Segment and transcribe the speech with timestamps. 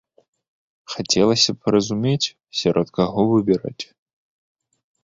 [0.93, 3.83] Хацелася б разумець, сярод каго выбіраць.